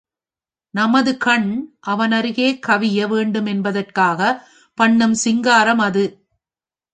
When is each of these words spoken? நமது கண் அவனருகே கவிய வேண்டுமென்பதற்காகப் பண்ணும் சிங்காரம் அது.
நமது 0.73 1.17
கண் 1.17 1.49
அவனருகே 1.87 2.47
கவிய 2.67 3.07
வேண்டுமென்பதற்காகப் 3.07 4.41
பண்ணும் 4.77 5.13
சிங்காரம் 5.23 5.79
அது. 5.79 6.05